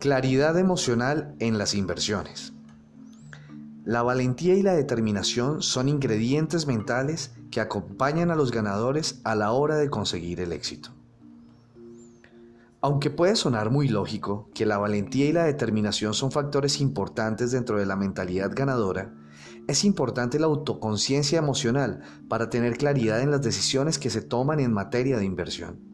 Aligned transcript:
Claridad 0.00 0.58
emocional 0.58 1.34
en 1.40 1.58
las 1.58 1.74
inversiones. 1.74 2.54
La 3.84 4.02
valentía 4.02 4.54
y 4.54 4.62
la 4.62 4.72
determinación 4.72 5.60
son 5.60 5.90
ingredientes 5.90 6.66
mentales 6.66 7.32
que 7.50 7.60
acompañan 7.60 8.30
a 8.30 8.34
los 8.34 8.50
ganadores 8.50 9.20
a 9.24 9.34
la 9.34 9.52
hora 9.52 9.76
de 9.76 9.90
conseguir 9.90 10.40
el 10.40 10.54
éxito. 10.54 10.88
Aunque 12.80 13.10
puede 13.10 13.36
sonar 13.36 13.68
muy 13.68 13.88
lógico 13.88 14.48
que 14.54 14.64
la 14.64 14.78
valentía 14.78 15.26
y 15.26 15.34
la 15.34 15.44
determinación 15.44 16.14
son 16.14 16.32
factores 16.32 16.80
importantes 16.80 17.50
dentro 17.50 17.78
de 17.78 17.84
la 17.84 17.96
mentalidad 17.96 18.52
ganadora, 18.54 19.12
es 19.68 19.84
importante 19.84 20.38
la 20.38 20.46
autoconciencia 20.46 21.38
emocional 21.38 22.00
para 22.26 22.48
tener 22.48 22.78
claridad 22.78 23.20
en 23.20 23.30
las 23.30 23.42
decisiones 23.42 23.98
que 23.98 24.08
se 24.08 24.22
toman 24.22 24.60
en 24.60 24.72
materia 24.72 25.18
de 25.18 25.26
inversión. 25.26 25.89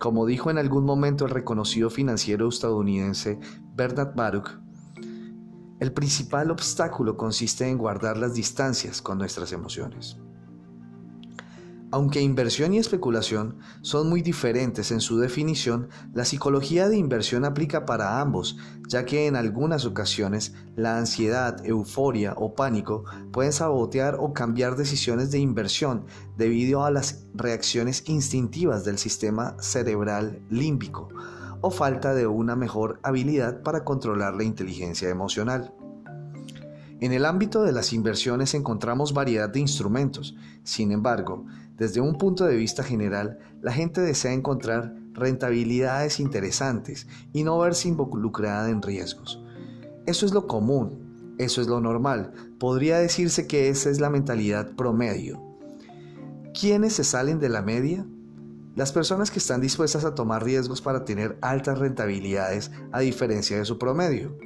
Como 0.00 0.24
dijo 0.24 0.50
en 0.50 0.56
algún 0.56 0.86
momento 0.86 1.26
el 1.26 1.30
reconocido 1.30 1.90
financiero 1.90 2.48
estadounidense 2.48 3.38
Bernard 3.74 4.14
Baruch, 4.14 4.58
el 5.78 5.92
principal 5.92 6.50
obstáculo 6.50 7.18
consiste 7.18 7.68
en 7.68 7.76
guardar 7.76 8.16
las 8.16 8.32
distancias 8.32 9.02
con 9.02 9.18
nuestras 9.18 9.52
emociones. 9.52 10.16
Aunque 11.92 12.20
inversión 12.20 12.72
y 12.72 12.78
especulación 12.78 13.58
son 13.82 14.08
muy 14.08 14.22
diferentes 14.22 14.92
en 14.92 15.00
su 15.00 15.18
definición, 15.18 15.88
la 16.14 16.24
psicología 16.24 16.88
de 16.88 16.96
inversión 16.96 17.44
aplica 17.44 17.84
para 17.84 18.20
ambos, 18.20 18.56
ya 18.86 19.04
que 19.04 19.26
en 19.26 19.34
algunas 19.34 19.84
ocasiones 19.84 20.54
la 20.76 20.98
ansiedad, 20.98 21.64
euforia 21.66 22.34
o 22.36 22.54
pánico 22.54 23.04
pueden 23.32 23.52
sabotear 23.52 24.18
o 24.20 24.32
cambiar 24.32 24.76
decisiones 24.76 25.32
de 25.32 25.40
inversión 25.40 26.06
debido 26.36 26.84
a 26.84 26.92
las 26.92 27.26
reacciones 27.34 28.04
instintivas 28.06 28.84
del 28.84 28.98
sistema 28.98 29.56
cerebral 29.58 30.40
límbico 30.48 31.08
o 31.60 31.70
falta 31.72 32.14
de 32.14 32.28
una 32.28 32.54
mejor 32.54 33.00
habilidad 33.02 33.62
para 33.62 33.84
controlar 33.84 34.34
la 34.34 34.44
inteligencia 34.44 35.08
emocional. 35.08 35.74
En 37.00 37.12
el 37.12 37.24
ámbito 37.24 37.62
de 37.62 37.72
las 37.72 37.94
inversiones 37.94 38.52
encontramos 38.52 39.14
variedad 39.14 39.48
de 39.48 39.60
instrumentos, 39.60 40.36
sin 40.64 40.92
embargo, 40.92 41.46
desde 41.78 42.02
un 42.02 42.18
punto 42.18 42.44
de 42.44 42.56
vista 42.56 42.82
general, 42.82 43.38
la 43.62 43.72
gente 43.72 44.02
desea 44.02 44.34
encontrar 44.34 44.94
rentabilidades 45.14 46.20
interesantes 46.20 47.06
y 47.32 47.42
no 47.42 47.58
verse 47.58 47.88
involucrada 47.88 48.68
en 48.68 48.82
riesgos. 48.82 49.42
Eso 50.04 50.26
es 50.26 50.32
lo 50.32 50.46
común, 50.46 51.36
eso 51.38 51.62
es 51.62 51.68
lo 51.68 51.80
normal, 51.80 52.32
podría 52.58 52.98
decirse 52.98 53.46
que 53.46 53.70
esa 53.70 53.88
es 53.88 53.98
la 53.98 54.10
mentalidad 54.10 54.72
promedio. 54.76 55.42
¿Quiénes 56.52 56.92
se 56.92 57.04
salen 57.04 57.40
de 57.40 57.48
la 57.48 57.62
media? 57.62 58.04
Las 58.76 58.92
personas 58.92 59.32
que 59.32 59.40
están 59.40 59.60
dispuestas 59.60 60.04
a 60.04 60.14
tomar 60.14 60.44
riesgos 60.44 60.80
para 60.80 61.04
tener 61.04 61.36
altas 61.40 61.78
rentabilidades 61.78 62.70
a 62.92 63.00
diferencia 63.00 63.58
de 63.58 63.64
su 63.64 63.78
promedio. 63.78 64.38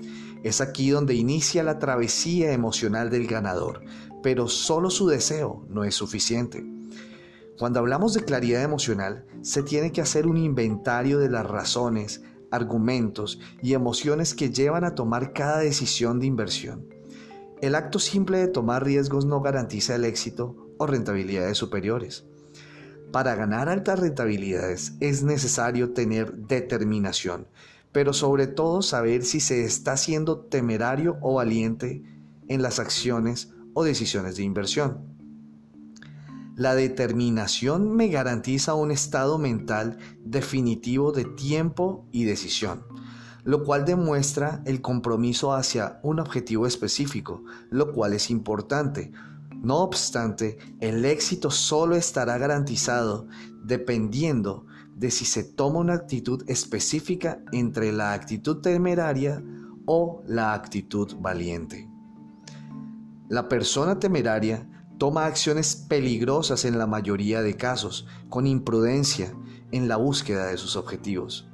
Es 0.42 0.60
aquí 0.62 0.90
donde 0.90 1.14
inicia 1.14 1.62
la 1.62 1.78
travesía 1.78 2.52
emocional 2.52 3.10
del 3.10 3.26
ganador, 3.26 3.82
pero 4.22 4.48
solo 4.48 4.88
su 4.88 5.08
deseo 5.08 5.66
no 5.68 5.84
es 5.84 5.94
suficiente. 5.94 6.64
Cuando 7.58 7.80
hablamos 7.80 8.14
de 8.14 8.24
claridad 8.24 8.62
emocional, 8.62 9.26
se 9.42 9.62
tiene 9.62 9.92
que 9.92 10.00
hacer 10.00 10.26
un 10.26 10.38
inventario 10.38 11.18
de 11.18 11.28
las 11.28 11.46
razones, 11.46 12.22
argumentos 12.50 13.38
y 13.62 13.74
emociones 13.74 14.34
que 14.34 14.50
llevan 14.50 14.84
a 14.84 14.94
tomar 14.94 15.34
cada 15.34 15.58
decisión 15.58 16.18
de 16.18 16.26
inversión. 16.26 16.88
El 17.60 17.74
acto 17.74 17.98
simple 17.98 18.38
de 18.38 18.48
tomar 18.48 18.84
riesgos 18.84 19.26
no 19.26 19.40
garantiza 19.40 19.94
el 19.94 20.04
éxito 20.04 20.56
o 20.78 20.86
rentabilidades 20.86 21.58
superiores. 21.58 22.26
Para 23.14 23.36
ganar 23.36 23.68
altas 23.68 24.00
rentabilidades 24.00 24.94
es 24.98 25.22
necesario 25.22 25.92
tener 25.92 26.34
determinación, 26.34 27.46
pero 27.92 28.12
sobre 28.12 28.48
todo 28.48 28.82
saber 28.82 29.24
si 29.24 29.38
se 29.38 29.64
está 29.64 29.96
siendo 29.96 30.40
temerario 30.40 31.18
o 31.20 31.34
valiente 31.34 32.02
en 32.48 32.60
las 32.60 32.80
acciones 32.80 33.52
o 33.72 33.84
decisiones 33.84 34.34
de 34.34 34.42
inversión. 34.42 34.98
La 36.56 36.74
determinación 36.74 37.94
me 37.94 38.08
garantiza 38.08 38.74
un 38.74 38.90
estado 38.90 39.38
mental 39.38 39.98
definitivo 40.24 41.12
de 41.12 41.24
tiempo 41.24 42.08
y 42.10 42.24
decisión, 42.24 42.82
lo 43.44 43.62
cual 43.62 43.84
demuestra 43.84 44.60
el 44.66 44.80
compromiso 44.80 45.52
hacia 45.52 46.00
un 46.02 46.18
objetivo 46.18 46.66
específico, 46.66 47.44
lo 47.70 47.92
cual 47.92 48.12
es 48.12 48.28
importante. 48.28 49.12
No 49.64 49.78
obstante, 49.78 50.58
el 50.80 51.06
éxito 51.06 51.50
solo 51.50 51.96
estará 51.96 52.36
garantizado 52.36 53.26
dependiendo 53.64 54.66
de 54.94 55.10
si 55.10 55.24
se 55.24 55.42
toma 55.42 55.78
una 55.78 55.94
actitud 55.94 56.44
específica 56.48 57.40
entre 57.50 57.90
la 57.90 58.12
actitud 58.12 58.60
temeraria 58.60 59.42
o 59.86 60.22
la 60.26 60.52
actitud 60.52 61.16
valiente. 61.18 61.88
La 63.30 63.48
persona 63.48 63.98
temeraria 63.98 64.68
toma 64.98 65.24
acciones 65.24 65.74
peligrosas 65.76 66.66
en 66.66 66.76
la 66.76 66.86
mayoría 66.86 67.40
de 67.40 67.56
casos, 67.56 68.06
con 68.28 68.46
imprudencia 68.46 69.34
en 69.72 69.88
la 69.88 69.96
búsqueda 69.96 70.46
de 70.48 70.58
sus 70.58 70.76
objetivos. 70.76 71.48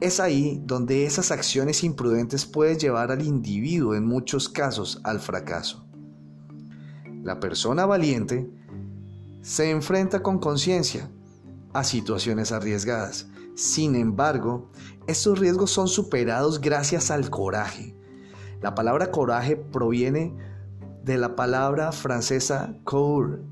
Es 0.00 0.18
ahí 0.18 0.60
donde 0.66 1.06
esas 1.06 1.30
acciones 1.30 1.84
imprudentes 1.84 2.44
pueden 2.44 2.76
llevar 2.76 3.12
al 3.12 3.24
individuo 3.24 3.94
en 3.94 4.04
muchos 4.04 4.48
casos 4.48 5.00
al 5.04 5.20
fracaso. 5.20 5.85
La 7.26 7.40
persona 7.40 7.86
valiente 7.86 8.48
se 9.42 9.72
enfrenta 9.72 10.22
con 10.22 10.38
conciencia 10.38 11.10
a 11.72 11.82
situaciones 11.82 12.52
arriesgadas. 12.52 13.26
Sin 13.56 13.96
embargo, 13.96 14.70
estos 15.08 15.40
riesgos 15.40 15.72
son 15.72 15.88
superados 15.88 16.60
gracias 16.60 17.10
al 17.10 17.28
coraje. 17.28 17.96
La 18.62 18.76
palabra 18.76 19.10
coraje 19.10 19.56
proviene 19.56 20.36
de 21.02 21.18
la 21.18 21.34
palabra 21.34 21.90
francesa 21.90 22.76
cour, 22.84 23.42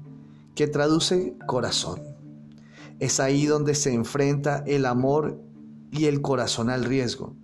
que 0.54 0.68
traduce 0.68 1.36
corazón. 1.44 2.00
Es 3.00 3.18
ahí 3.18 3.46
donde 3.46 3.74
se 3.74 3.92
enfrenta 3.92 4.62
el 4.68 4.86
amor 4.86 5.42
y 5.90 6.04
el 6.04 6.22
corazón 6.22 6.70
al 6.70 6.84
riesgo, 6.84 7.34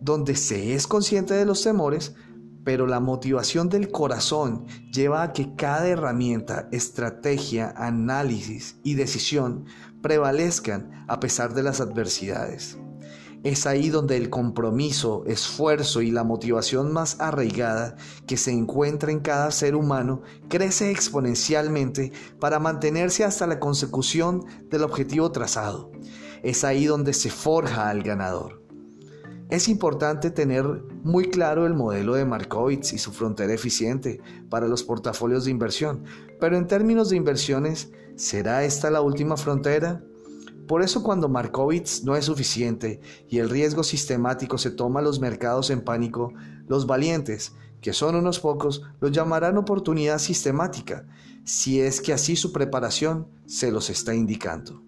donde 0.00 0.36
se 0.36 0.72
es 0.72 0.86
consciente 0.86 1.34
de 1.34 1.44
los 1.44 1.62
temores, 1.62 2.14
pero 2.66 2.88
la 2.88 2.98
motivación 2.98 3.68
del 3.68 3.92
corazón 3.92 4.66
lleva 4.92 5.22
a 5.22 5.32
que 5.32 5.54
cada 5.54 5.86
herramienta, 5.86 6.68
estrategia, 6.72 7.72
análisis 7.76 8.80
y 8.82 8.94
decisión 8.94 9.66
prevalezcan 10.02 11.04
a 11.06 11.20
pesar 11.20 11.54
de 11.54 11.62
las 11.62 11.80
adversidades. 11.80 12.76
Es 13.44 13.68
ahí 13.68 13.88
donde 13.88 14.16
el 14.16 14.30
compromiso, 14.30 15.22
esfuerzo 15.26 16.02
y 16.02 16.10
la 16.10 16.24
motivación 16.24 16.92
más 16.92 17.20
arraigada 17.20 17.94
que 18.26 18.36
se 18.36 18.50
encuentra 18.50 19.12
en 19.12 19.20
cada 19.20 19.52
ser 19.52 19.76
humano 19.76 20.22
crece 20.48 20.90
exponencialmente 20.90 22.10
para 22.40 22.58
mantenerse 22.58 23.22
hasta 23.22 23.46
la 23.46 23.60
consecución 23.60 24.44
del 24.70 24.82
objetivo 24.82 25.30
trazado. 25.30 25.92
Es 26.42 26.64
ahí 26.64 26.86
donde 26.86 27.12
se 27.12 27.30
forja 27.30 27.88
al 27.88 28.02
ganador. 28.02 28.65
Es 29.48 29.68
importante 29.68 30.32
tener 30.32 30.64
muy 31.04 31.30
claro 31.30 31.66
el 31.66 31.74
modelo 31.74 32.14
de 32.14 32.24
Markowitz 32.24 32.92
y 32.92 32.98
su 32.98 33.12
frontera 33.12 33.54
eficiente 33.54 34.20
para 34.50 34.66
los 34.66 34.82
portafolios 34.82 35.44
de 35.44 35.52
inversión, 35.52 36.02
pero 36.40 36.56
en 36.56 36.66
términos 36.66 37.10
de 37.10 37.16
inversiones, 37.16 37.92
¿será 38.16 38.64
esta 38.64 38.90
la 38.90 39.02
última 39.02 39.36
frontera? 39.36 40.02
Por 40.66 40.82
eso 40.82 41.04
cuando 41.04 41.28
Markowitz 41.28 42.02
no 42.02 42.16
es 42.16 42.24
suficiente 42.24 43.00
y 43.28 43.38
el 43.38 43.48
riesgo 43.48 43.84
sistemático 43.84 44.58
se 44.58 44.72
toma 44.72 44.98
a 44.98 45.04
los 45.04 45.20
mercados 45.20 45.70
en 45.70 45.80
pánico, 45.80 46.32
los 46.66 46.88
valientes, 46.88 47.54
que 47.80 47.92
son 47.92 48.16
unos 48.16 48.40
pocos, 48.40 48.82
los 49.00 49.12
llamarán 49.12 49.58
oportunidad 49.58 50.18
sistemática, 50.18 51.06
si 51.44 51.80
es 51.80 52.00
que 52.00 52.12
así 52.12 52.34
su 52.34 52.50
preparación 52.50 53.28
se 53.46 53.70
los 53.70 53.90
está 53.90 54.12
indicando. 54.12 54.82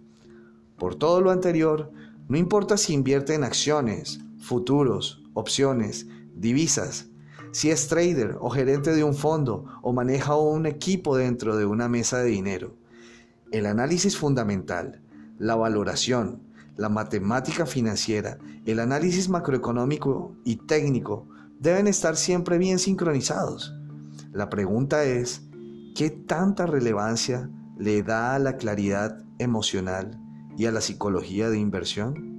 Por 0.76 0.96
todo 0.96 1.20
lo 1.20 1.30
anterior, 1.30 1.92
no 2.28 2.36
importa 2.36 2.76
si 2.76 2.92
invierte 2.92 3.34
en 3.34 3.44
acciones, 3.44 4.18
futuros, 4.38 5.22
opciones, 5.34 6.06
divisas, 6.34 7.08
si 7.52 7.70
es 7.70 7.88
trader 7.88 8.36
o 8.40 8.50
gerente 8.50 8.94
de 8.94 9.04
un 9.04 9.14
fondo 9.14 9.64
o 9.82 9.92
maneja 9.92 10.36
un 10.36 10.66
equipo 10.66 11.16
dentro 11.16 11.56
de 11.56 11.66
una 11.66 11.88
mesa 11.88 12.18
de 12.18 12.28
dinero. 12.28 12.76
El 13.50 13.66
análisis 13.66 14.16
fundamental, 14.16 15.00
la 15.38 15.56
valoración, 15.56 16.42
la 16.76 16.88
matemática 16.88 17.66
financiera, 17.66 18.38
el 18.66 18.80
análisis 18.80 19.28
macroeconómico 19.28 20.36
y 20.44 20.56
técnico 20.56 21.26
deben 21.58 21.88
estar 21.88 22.16
siempre 22.16 22.58
bien 22.58 22.78
sincronizados. 22.78 23.74
La 24.32 24.50
pregunta 24.50 25.04
es, 25.04 25.42
¿qué 25.96 26.10
tanta 26.10 26.66
relevancia 26.66 27.50
le 27.78 28.02
da 28.02 28.34
a 28.34 28.38
la 28.38 28.56
claridad 28.56 29.24
emocional 29.38 30.20
y 30.56 30.66
a 30.66 30.72
la 30.72 30.80
psicología 30.80 31.50
de 31.50 31.58
inversión? 31.58 32.37